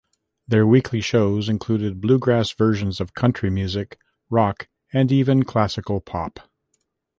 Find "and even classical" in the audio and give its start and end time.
4.91-5.99